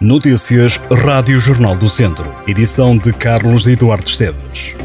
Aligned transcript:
Notícias 0.00 0.80
Rádio 0.92 1.40
Jornal 1.40 1.76
do 1.76 1.88
Centro. 1.88 2.32
Edição 2.46 2.96
de 2.96 3.12
Carlos 3.12 3.66
Eduardo 3.66 4.06
Esteves. 4.06 4.76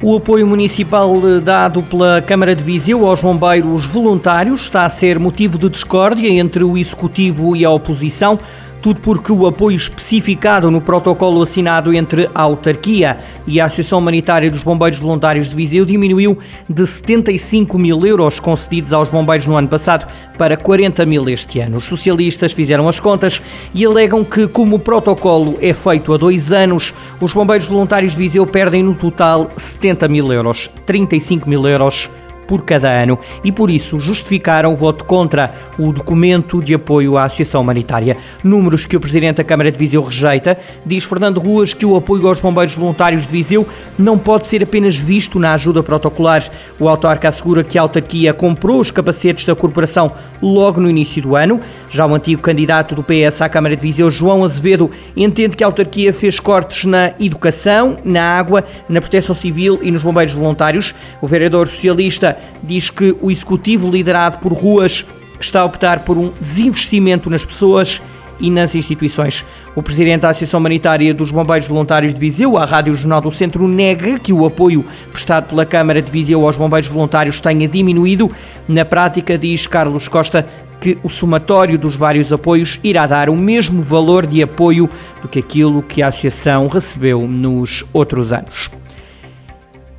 O 0.00 0.16
apoio 0.16 0.46
municipal 0.46 1.12
dado 1.44 1.82
pela 1.82 2.22
Câmara 2.22 2.56
de 2.56 2.64
Viseu 2.64 3.06
aos 3.06 3.20
bombeiros 3.20 3.84
voluntários 3.84 4.62
está 4.62 4.86
a 4.86 4.88
ser 4.88 5.18
motivo 5.18 5.58
de 5.58 5.68
discórdia 5.68 6.26
entre 6.26 6.64
o 6.64 6.78
Executivo 6.78 7.54
e 7.54 7.66
a 7.66 7.70
oposição. 7.70 8.38
Tudo 8.82 9.00
porque 9.00 9.30
o 9.30 9.46
apoio 9.46 9.76
especificado 9.76 10.68
no 10.68 10.80
protocolo 10.80 11.40
assinado 11.40 11.94
entre 11.94 12.28
a 12.34 12.42
autarquia 12.42 13.16
e 13.46 13.60
a 13.60 13.66
Associação 13.66 14.00
Humanitária 14.00 14.50
dos 14.50 14.64
Bombeiros 14.64 14.98
Voluntários 14.98 15.48
de 15.48 15.54
Viseu 15.54 15.84
diminuiu 15.84 16.36
de 16.68 16.84
75 16.84 17.78
mil 17.78 18.04
euros 18.04 18.40
concedidos 18.40 18.92
aos 18.92 19.08
bombeiros 19.08 19.46
no 19.46 19.56
ano 19.56 19.68
passado 19.68 20.10
para 20.36 20.56
40 20.56 21.06
mil 21.06 21.28
este 21.28 21.60
ano. 21.60 21.76
Os 21.76 21.84
socialistas 21.84 22.52
fizeram 22.52 22.88
as 22.88 22.98
contas 22.98 23.40
e 23.72 23.84
alegam 23.84 24.24
que, 24.24 24.48
como 24.48 24.74
o 24.74 24.80
protocolo 24.80 25.56
é 25.62 25.72
feito 25.72 26.12
há 26.12 26.16
dois 26.16 26.52
anos, 26.52 26.92
os 27.20 27.32
bombeiros 27.32 27.68
voluntários 27.68 28.12
de 28.12 28.18
Viseu 28.18 28.44
perdem 28.44 28.82
no 28.82 28.96
total 28.96 29.48
70 29.56 30.08
mil 30.08 30.32
euros, 30.32 30.68
35 30.86 31.48
mil 31.48 31.64
euros 31.68 32.10
por 32.52 32.66
cada 32.66 32.90
ano 32.90 33.18
e 33.42 33.50
por 33.50 33.70
isso 33.70 33.98
justificaram 33.98 34.74
o 34.74 34.76
voto 34.76 35.06
contra 35.06 35.54
o 35.78 35.90
documento 35.90 36.62
de 36.62 36.74
apoio 36.74 37.16
à 37.16 37.24
Associação 37.24 37.62
Humanitária. 37.62 38.14
Números 38.44 38.84
que 38.84 38.94
o 38.94 39.00
Presidente 39.00 39.36
da 39.36 39.44
Câmara 39.44 39.72
de 39.72 39.78
Viseu 39.78 40.02
rejeita. 40.02 40.58
Diz 40.84 41.02
Fernando 41.04 41.40
Ruas 41.40 41.72
que 41.72 41.86
o 41.86 41.96
apoio 41.96 42.28
aos 42.28 42.40
bombeiros 42.40 42.74
voluntários 42.74 43.24
de 43.24 43.32
Viseu 43.32 43.66
não 43.98 44.18
pode 44.18 44.48
ser 44.48 44.62
apenas 44.62 44.98
visto 44.98 45.38
na 45.38 45.54
ajuda 45.54 45.82
protocolar. 45.82 46.44
O 46.78 46.90
autarca 46.90 47.26
assegura 47.26 47.64
que 47.64 47.78
a 47.78 47.82
autarquia 47.82 48.34
comprou 48.34 48.80
os 48.80 48.90
capacetes 48.90 49.46
da 49.46 49.54
corporação 49.54 50.12
logo 50.42 50.78
no 50.78 50.90
início 50.90 51.22
do 51.22 51.34
ano. 51.34 51.58
Já 51.88 52.04
o 52.04 52.14
antigo 52.14 52.42
candidato 52.42 52.94
do 52.94 53.02
PS 53.02 53.40
à 53.40 53.48
Câmara 53.48 53.74
de 53.74 53.80
Viseu, 53.80 54.10
João 54.10 54.44
Azevedo, 54.44 54.90
entende 55.16 55.56
que 55.56 55.64
a 55.64 55.68
autarquia 55.68 56.12
fez 56.12 56.38
cortes 56.38 56.84
na 56.84 57.14
educação, 57.18 57.96
na 58.04 58.22
água, 58.22 58.62
na 58.90 59.00
proteção 59.00 59.34
civil 59.34 59.78
e 59.82 59.90
nos 59.90 60.02
bombeiros 60.02 60.34
voluntários. 60.34 60.94
O 61.22 61.26
vereador 61.26 61.66
socialista 61.66 62.41
diz 62.62 62.90
que 62.90 63.16
o 63.20 63.30
executivo 63.30 63.90
liderado 63.90 64.38
por 64.38 64.52
Ruas 64.52 65.06
está 65.40 65.60
a 65.60 65.64
optar 65.64 66.00
por 66.00 66.16
um 66.16 66.32
desinvestimento 66.40 67.28
nas 67.28 67.44
pessoas 67.44 68.00
e 68.40 68.50
nas 68.50 68.74
instituições. 68.74 69.44
O 69.74 69.82
presidente 69.82 70.22
da 70.22 70.30
Associação 70.30 70.60
Humanitária 70.60 71.14
dos 71.14 71.30
Bombeiros 71.30 71.68
Voluntários 71.68 72.12
de 72.12 72.20
Viseu, 72.20 72.58
à 72.58 72.64
Rádio 72.64 72.94
Jornal 72.94 73.20
do 73.20 73.30
Centro, 73.30 73.66
nega 73.68 74.18
que 74.18 74.32
o 74.32 74.44
apoio 74.44 74.84
prestado 75.10 75.48
pela 75.48 75.64
Câmara 75.64 76.02
de 76.02 76.10
Viseu 76.10 76.44
aos 76.44 76.56
bombeiros 76.56 76.88
voluntários 76.88 77.40
tenha 77.40 77.68
diminuído. 77.68 78.30
Na 78.68 78.84
prática, 78.84 79.38
diz 79.38 79.66
Carlos 79.66 80.08
Costa, 80.08 80.46
que 80.80 80.98
o 81.04 81.08
somatório 81.08 81.78
dos 81.78 81.94
vários 81.94 82.32
apoios 82.32 82.80
irá 82.82 83.06
dar 83.06 83.30
o 83.30 83.36
mesmo 83.36 83.80
valor 83.80 84.26
de 84.26 84.42
apoio 84.42 84.90
do 85.22 85.28
que 85.28 85.38
aquilo 85.38 85.80
que 85.80 86.02
a 86.02 86.08
Associação 86.08 86.66
recebeu 86.66 87.28
nos 87.28 87.84
outros 87.92 88.32
anos. 88.32 88.81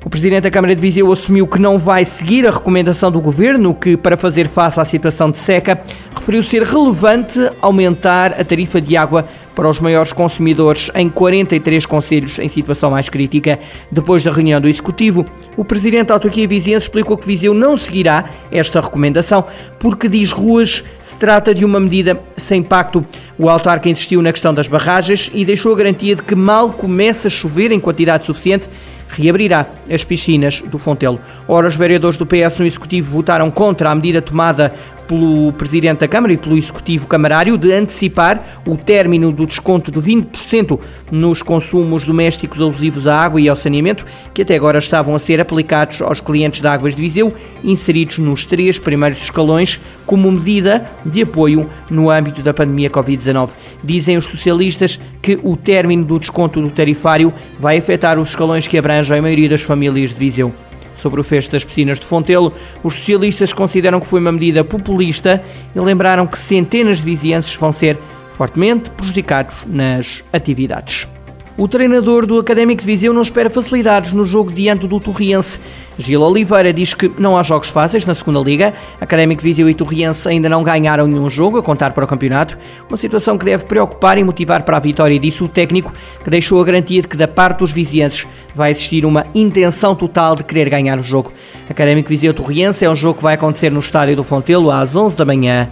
O 0.04 0.10
Presidente 0.10 0.42
da 0.42 0.50
Câmara 0.50 0.74
de 0.74 0.82
Viseu 0.82 1.10
assumiu 1.10 1.46
que 1.46 1.58
não 1.58 1.78
vai 1.78 2.04
seguir 2.04 2.46
a 2.46 2.50
recomendação 2.50 3.10
do 3.10 3.22
Governo, 3.22 3.74
que, 3.74 3.96
para 3.96 4.18
fazer 4.18 4.46
face 4.48 4.78
à 4.78 4.84
situação 4.84 5.30
de 5.30 5.38
seca, 5.38 5.80
referiu 6.14 6.42
ser 6.42 6.62
relevante 6.62 7.40
aumentar 7.62 8.38
a 8.38 8.44
tarifa 8.44 8.82
de 8.82 8.98
água 8.98 9.26
para 9.54 9.68
os 9.68 9.78
maiores 9.78 10.12
consumidores 10.12 10.90
em 10.94 11.08
43 11.08 11.86
conselhos 11.86 12.38
em 12.38 12.48
situação 12.48 12.90
mais 12.90 13.08
crítica. 13.08 13.58
Depois 13.90 14.22
da 14.22 14.32
reunião 14.32 14.60
do 14.60 14.68
Executivo, 14.68 15.24
o 15.56 15.64
Presidente 15.64 16.08
da 16.08 16.14
Autarquia 16.14 16.48
Viziense 16.48 16.86
explicou 16.86 17.16
que 17.16 17.26
Viseu 17.26 17.54
não 17.54 17.76
seguirá 17.76 18.24
esta 18.50 18.80
recomendação, 18.80 19.44
porque, 19.78 20.08
diz 20.08 20.32
Ruas, 20.32 20.82
se 21.00 21.16
trata 21.16 21.54
de 21.54 21.64
uma 21.64 21.78
medida 21.78 22.20
sem 22.36 22.60
impacto. 22.60 23.04
O 23.38 23.48
autarca 23.48 23.88
insistiu 23.88 24.22
na 24.22 24.32
questão 24.32 24.52
das 24.52 24.68
barragens 24.68 25.30
e 25.34 25.44
deixou 25.44 25.72
a 25.72 25.76
garantia 25.76 26.16
de 26.16 26.22
que 26.22 26.34
mal 26.34 26.70
começa 26.70 27.28
a 27.28 27.30
chover 27.30 27.72
em 27.72 27.80
quantidade 27.80 28.26
suficiente, 28.26 28.68
reabrirá 29.08 29.66
as 29.90 30.04
piscinas 30.04 30.60
do 30.60 30.78
Fontelo. 30.78 31.20
Ora, 31.46 31.68
os 31.68 31.76
vereadores 31.76 32.16
do 32.16 32.26
PS 32.26 32.58
no 32.58 32.66
Executivo 32.66 33.10
votaram 33.10 33.50
contra 33.50 33.90
a 33.90 33.94
medida 33.94 34.20
tomada 34.20 34.74
pelo 35.06 35.52
Presidente 35.52 36.00
da 36.00 36.08
Câmara 36.08 36.32
e 36.32 36.36
pelo 36.36 36.56
Executivo 36.56 37.06
Camarário 37.06 37.56
de 37.56 37.72
antecipar 37.72 38.62
o 38.66 38.76
término 38.76 39.32
do 39.32 39.46
desconto 39.46 39.90
de 39.90 40.00
20% 40.00 40.78
nos 41.10 41.42
consumos 41.42 42.04
domésticos 42.04 42.60
alusivos 42.60 43.06
à 43.06 43.16
água 43.16 43.40
e 43.40 43.48
ao 43.48 43.56
saneamento, 43.56 44.04
que 44.32 44.42
até 44.42 44.54
agora 44.56 44.78
estavam 44.78 45.14
a 45.14 45.18
ser 45.18 45.40
aplicados 45.40 46.02
aos 46.02 46.20
clientes 46.20 46.60
da 46.60 46.72
Águas 46.72 46.96
de 46.96 47.02
Viseu, 47.02 47.32
inseridos 47.62 48.18
nos 48.18 48.44
três 48.44 48.78
primeiros 48.78 49.18
escalões, 49.18 49.80
como 50.06 50.30
medida 50.30 50.90
de 51.04 51.22
apoio 51.22 51.68
no 51.90 52.10
âmbito 52.10 52.42
da 52.42 52.54
pandemia 52.54 52.90
Covid-19. 52.90 53.50
Dizem 53.82 54.16
os 54.16 54.26
socialistas 54.26 54.98
que 55.20 55.38
o 55.42 55.56
término 55.56 56.04
do 56.04 56.18
desconto 56.18 56.60
do 56.60 56.70
tarifário 56.70 57.32
vai 57.58 57.78
afetar 57.78 58.18
os 58.18 58.30
escalões 58.30 58.66
que 58.66 58.78
abrangem 58.78 59.18
a 59.18 59.22
maioria 59.22 59.48
das 59.48 59.62
famílias 59.62 60.10
de 60.10 60.16
Viseu 60.16 60.52
sobre 60.94 61.20
o 61.20 61.24
fecho 61.24 61.50
das 61.50 61.64
piscinas 61.64 61.98
de 61.98 62.06
Fontelo, 62.06 62.52
os 62.82 62.94
socialistas 62.94 63.52
consideram 63.52 64.00
que 64.00 64.06
foi 64.06 64.20
uma 64.20 64.32
medida 64.32 64.64
populista 64.64 65.42
e 65.74 65.80
lembraram 65.80 66.26
que 66.26 66.38
centenas 66.38 66.98
de 66.98 67.04
vizienses 67.04 67.54
vão 67.56 67.72
ser 67.72 67.98
fortemente 68.32 68.90
prejudicados 68.90 69.56
nas 69.66 70.24
atividades. 70.32 71.08
O 71.56 71.68
treinador 71.68 72.26
do 72.26 72.40
Académico 72.40 72.80
de 72.80 72.86
Viseu 72.86 73.12
não 73.12 73.22
espera 73.22 73.48
facilidades 73.48 74.12
no 74.12 74.24
jogo 74.24 74.50
diante 74.50 74.88
do 74.88 74.98
Torriense. 74.98 75.60
Gil 75.96 76.20
Oliveira 76.20 76.72
diz 76.72 76.94
que 76.94 77.08
não 77.16 77.38
há 77.38 77.44
jogos 77.44 77.70
fáceis 77.70 78.04
na 78.04 78.12
segunda 78.12 78.40
Liga. 78.40 78.74
Académico 79.00 79.40
de 79.40 79.48
Viseu 79.48 79.70
e 79.70 79.74
Torriense 79.74 80.28
ainda 80.28 80.48
não 80.48 80.64
ganharam 80.64 81.06
nenhum 81.06 81.30
jogo 81.30 81.56
a 81.56 81.62
contar 81.62 81.92
para 81.92 82.04
o 82.04 82.08
campeonato. 82.08 82.58
Uma 82.88 82.96
situação 82.96 83.38
que 83.38 83.44
deve 83.44 83.66
preocupar 83.66 84.18
e 84.18 84.24
motivar 84.24 84.64
para 84.64 84.78
a 84.78 84.80
vitória, 84.80 85.16
disse 85.16 85.44
o 85.44 85.48
técnico, 85.48 85.92
que 86.24 86.28
deixou 86.28 86.60
a 86.60 86.64
garantia 86.64 87.00
de 87.00 87.06
que 87.06 87.16
da 87.16 87.28
parte 87.28 87.60
dos 87.60 87.70
vizienses 87.70 88.26
vai 88.52 88.72
existir 88.72 89.06
uma 89.06 89.24
intenção 89.32 89.94
total 89.94 90.34
de 90.34 90.42
querer 90.42 90.68
ganhar 90.68 90.98
o 90.98 91.04
jogo. 91.04 91.32
Académico 91.70 92.08
Viseu 92.08 92.34
Torriense 92.34 92.84
é 92.84 92.90
um 92.90 92.96
jogo 92.96 93.18
que 93.18 93.22
vai 93.22 93.34
acontecer 93.34 93.70
no 93.70 93.78
estádio 93.78 94.16
do 94.16 94.24
Fontelo 94.24 94.72
às 94.72 94.96
11 94.96 95.14
da 95.14 95.24
manhã 95.24 95.70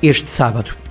este 0.00 0.30
sábado. 0.30 0.85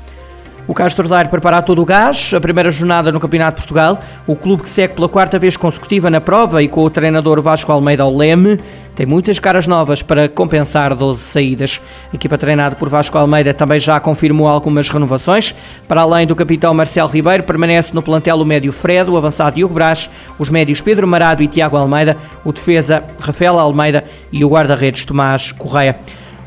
O 0.67 0.73
Castro 0.73 1.07
Daire 1.07 1.29
prepara 1.29 1.61
todo 1.61 1.79
o 1.79 1.85
gás, 1.85 2.33
a 2.33 2.41
primeira 2.41 2.71
jornada 2.71 3.11
no 3.11 3.19
Campeonato 3.19 3.57
de 3.57 3.61
Portugal. 3.61 3.99
O 4.25 4.35
clube 4.35 4.63
que 4.63 4.69
segue 4.69 4.95
pela 4.95 5.07
quarta 5.07 5.37
vez 5.37 5.55
consecutiva 5.55 6.09
na 6.09 6.19
prova 6.19 6.63
e 6.63 6.67
com 6.67 6.83
o 6.83 6.89
treinador 6.89 7.39
Vasco 7.39 7.71
Almeida 7.71 8.01
ao 8.01 8.15
leme, 8.15 8.59
tem 8.95 9.05
muitas 9.05 9.37
caras 9.37 9.67
novas 9.67 10.01
para 10.01 10.27
compensar 10.27 10.95
12 10.95 11.21
saídas. 11.21 11.81
A 12.11 12.15
equipa 12.15 12.35
treinada 12.35 12.75
por 12.77 12.89
Vasco 12.89 13.15
Almeida 13.15 13.53
também 13.53 13.79
já 13.79 13.99
confirmou 13.99 14.47
algumas 14.47 14.89
renovações. 14.89 15.53
Para 15.87 16.01
além 16.01 16.25
do 16.25 16.35
capitão 16.35 16.73
Marcelo 16.73 17.09
Ribeiro, 17.09 17.43
permanece 17.43 17.93
no 17.93 18.01
plantel 18.01 18.37
o 18.37 18.45
médio 18.45 18.71
Fred, 18.71 19.07
o 19.07 19.17
avançado 19.17 19.57
Diogo 19.57 19.73
Brás, 19.73 20.09
os 20.39 20.49
médios 20.49 20.81
Pedro 20.81 21.05
Marado 21.05 21.43
e 21.43 21.47
Tiago 21.47 21.77
Almeida, 21.77 22.17
o 22.43 22.51
defesa 22.51 23.03
Rafael 23.19 23.59
Almeida 23.59 24.03
e 24.31 24.43
o 24.43 24.49
guarda-redes 24.49 25.05
Tomás 25.05 25.51
Correia. 25.51 25.99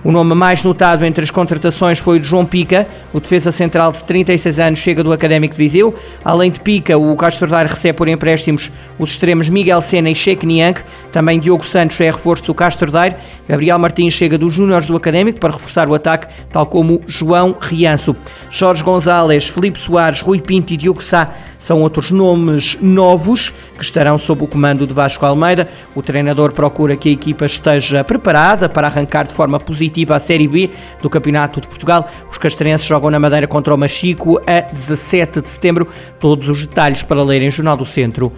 O 0.04 0.12
nome 0.12 0.32
mais 0.32 0.62
notado 0.62 1.04
entre 1.04 1.24
as 1.24 1.30
contratações 1.30 1.98
foi 1.98 2.18
o 2.18 2.20
de 2.20 2.26
João 2.28 2.46
Pica, 2.46 2.86
o 3.12 3.18
defesa 3.18 3.50
central 3.50 3.90
de 3.90 4.04
36 4.04 4.60
anos 4.60 4.78
chega 4.78 5.02
do 5.02 5.12
Académico 5.12 5.56
de 5.56 5.58
Viseu. 5.58 5.92
Além 6.24 6.52
de 6.52 6.60
Pica, 6.60 6.96
o 6.96 7.16
Castro 7.16 7.48
Daire 7.48 7.68
recebe 7.68 7.98
por 7.98 8.06
empréstimos 8.06 8.70
os 8.96 9.10
extremos 9.10 9.48
Miguel 9.48 9.80
Sena 9.80 10.08
e 10.08 10.14
Sheik 10.14 10.46
Niang. 10.46 10.80
Também 11.10 11.40
Diogo 11.40 11.66
Santos 11.66 12.00
é 12.00 12.12
reforço 12.12 12.44
do 12.44 12.54
Castro 12.54 12.92
Daire. 12.92 13.16
Gabriel 13.48 13.78
Martins 13.78 14.14
chega 14.14 14.38
dos 14.38 14.54
Júniores 14.54 14.86
do 14.86 14.96
Académico 14.96 15.40
para 15.40 15.54
reforçar 15.54 15.88
o 15.88 15.94
ataque, 15.94 16.28
tal 16.52 16.66
como 16.66 17.00
João 17.08 17.56
Rianço. 17.60 18.14
Jorge 18.52 18.84
Gonzalez, 18.84 19.48
Felipe 19.48 19.80
Soares, 19.80 20.20
Rui 20.20 20.40
Pinto 20.40 20.72
e 20.72 20.76
Diogo 20.76 21.02
Sá 21.02 21.32
são 21.58 21.82
outros 21.82 22.12
nomes 22.12 22.78
novos 22.80 23.52
que 23.76 23.82
estarão 23.82 24.16
sob 24.16 24.44
o 24.44 24.46
comando 24.46 24.86
de 24.86 24.94
Vasco 24.94 25.26
Almeida. 25.26 25.68
O 25.92 26.02
treinador 26.02 26.52
procura 26.52 26.96
que 26.96 27.08
a 27.08 27.12
equipa 27.12 27.46
esteja 27.46 28.04
preparada 28.04 28.68
para 28.68 28.86
arrancar 28.86 29.26
de 29.26 29.34
forma 29.34 29.58
positiva 29.58 29.87
a 30.14 30.18
Série 30.18 30.48
B 30.48 30.70
do 31.02 31.10
Campeonato 31.10 31.60
de 31.60 31.68
Portugal. 31.68 32.08
Os 32.30 32.38
castrenses 32.38 32.86
jogam 32.86 33.10
na 33.10 33.18
Madeira 33.18 33.46
contra 33.46 33.74
o 33.74 33.78
Machico 33.78 34.40
a 34.46 34.60
17 34.60 35.42
de 35.42 35.48
setembro. 35.48 35.88
Todos 36.20 36.48
os 36.48 36.66
detalhes 36.66 37.02
para 37.02 37.22
ler 37.22 37.42
em 37.42 37.50
Jornal 37.50 37.76
do 37.76 37.84
Centro 37.84 38.32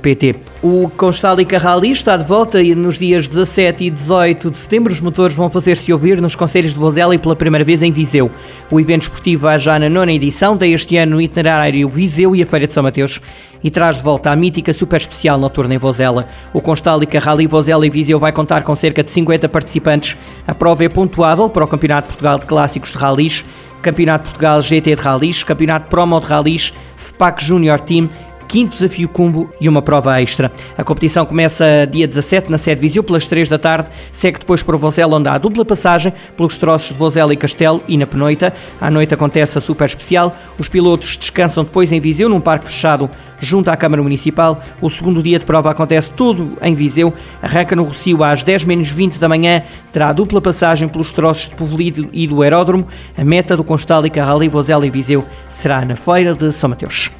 pt. 0.00 0.36
O 0.62 0.88
Constálica 0.96 1.58
Rally 1.58 1.90
está 1.90 2.16
de 2.16 2.24
volta 2.24 2.62
e 2.62 2.74
nos 2.74 2.98
dias 2.98 3.28
17 3.28 3.84
e 3.84 3.90
18 3.90 4.50
de 4.50 4.56
setembro 4.56 4.92
os 4.92 5.00
motores 5.00 5.36
vão 5.36 5.50
fazer-se 5.50 5.92
ouvir 5.92 6.20
nos 6.20 6.34
Conselhos 6.34 6.72
de 6.72 6.80
Vozela 6.80 7.14
e 7.14 7.18
pela 7.18 7.36
primeira 7.36 7.64
vez 7.64 7.82
em 7.82 7.92
Viseu. 7.92 8.30
O 8.70 8.80
evento 8.80 9.02
esportivo 9.02 9.42
vai 9.42 9.58
já 9.58 9.78
na 9.78 9.90
nona 9.90 10.12
edição, 10.12 10.56
tem 10.56 10.72
este 10.72 10.96
ano 10.96 11.16
no 11.16 11.20
itinerário 11.20 11.88
Viseu 11.88 12.34
e 12.34 12.42
a 12.42 12.46
Feira 12.46 12.66
de 12.66 12.72
São 12.72 12.82
Mateus 12.82 13.20
e 13.62 13.70
traz 13.70 13.96
de 13.96 14.02
volta 14.02 14.30
a 14.30 14.36
mítica 14.36 14.72
super 14.72 14.96
especial 14.96 15.38
noturna 15.38 15.74
em 15.74 15.78
Vozela. 15.78 16.26
O 16.54 16.60
Constálica 16.60 17.18
Rally 17.18 17.46
Vozela 17.46 17.86
e 17.86 17.90
Viseu 17.90 18.18
vai 18.18 18.32
contar 18.32 18.62
com 18.62 18.74
cerca 18.74 19.02
de 19.02 19.10
50 19.10 19.48
participantes. 19.48 20.16
A 20.46 20.54
prova 20.54 20.84
é 20.84 20.88
pontuável 20.88 21.50
para 21.50 21.64
o 21.64 21.68
Campeonato 21.68 22.08
de 22.08 22.14
Portugal 22.14 22.38
de 22.38 22.46
Clássicos 22.46 22.92
de 22.92 22.98
Rallys, 22.98 23.44
Campeonato 23.82 24.24
de 24.24 24.30
Portugal 24.30 24.62
GT 24.62 24.96
de 24.96 25.02
Rallys, 25.02 25.42
Campeonato 25.42 25.88
Promo 25.88 26.20
de 26.20 26.26
Rallys, 26.26 26.72
FPAC 26.96 27.44
Junior 27.44 27.80
Team 27.80 28.08
quinto 28.50 28.72
desafio 28.72 29.08
cumbo 29.08 29.48
e 29.60 29.68
uma 29.68 29.80
prova 29.80 30.20
extra. 30.20 30.50
A 30.76 30.82
competição 30.82 31.24
começa 31.24 31.86
dia 31.88 32.08
17 32.08 32.50
na 32.50 32.58
sede 32.58 32.80
Viseu 32.80 33.00
pelas 33.00 33.24
3 33.24 33.48
da 33.48 33.58
tarde, 33.58 33.88
segue 34.10 34.40
depois 34.40 34.60
para 34.60 34.76
Vozela 34.76 35.16
onde 35.16 35.28
há 35.28 35.38
dupla 35.38 35.64
passagem 35.64 36.12
pelos 36.36 36.56
troços 36.56 36.88
de 36.88 36.94
Vozela 36.94 37.32
e 37.32 37.36
Castelo 37.36 37.80
e 37.86 37.96
na 37.96 38.08
Penoita. 38.08 38.52
À 38.80 38.90
noite 38.90 39.14
acontece 39.14 39.56
a 39.56 39.60
super 39.60 39.84
especial. 39.84 40.34
Os 40.58 40.68
pilotos 40.68 41.16
descansam 41.16 41.62
depois 41.62 41.92
em 41.92 42.00
Viseu 42.00 42.28
num 42.28 42.40
parque 42.40 42.66
fechado 42.66 43.08
junto 43.38 43.70
à 43.70 43.76
Câmara 43.76 44.02
Municipal. 44.02 44.60
O 44.80 44.90
segundo 44.90 45.22
dia 45.22 45.38
de 45.38 45.44
prova 45.44 45.70
acontece 45.70 46.12
tudo 46.12 46.58
em 46.60 46.74
Viseu. 46.74 47.14
Arranca 47.40 47.76
no 47.76 47.84
Rocio 47.84 48.24
às 48.24 48.42
10 48.42 48.64
menos 48.64 48.90
20 48.90 49.20
da 49.20 49.28
manhã. 49.28 49.62
Terá 49.92 50.12
dupla 50.12 50.40
passagem 50.40 50.88
pelos 50.88 51.12
troços 51.12 51.48
de 51.48 51.54
Povelido 51.54 52.08
e 52.12 52.26
do 52.26 52.42
Aeródromo. 52.42 52.84
A 53.16 53.24
meta 53.24 53.56
do 53.56 53.62
Constal 53.62 54.04
e 54.06 54.10
Carral 54.10 54.42
e 54.42 54.48
Vozela 54.48 54.84
e 54.84 54.90
Viseu 54.90 55.24
será 55.48 55.84
na 55.84 55.94
Feira 55.94 56.34
de 56.34 56.52
São 56.52 56.68
Mateus. 56.68 57.19